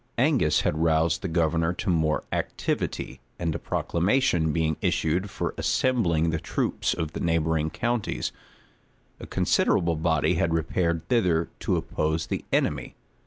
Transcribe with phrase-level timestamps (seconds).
[0.17, 6.31] Angus had roused the governor to more activity; and a proclamation being issued for assembling
[6.31, 8.31] the troops of the neighboring counties,
[9.19, 12.95] a considerable body had repaired thither to oppose the enemy.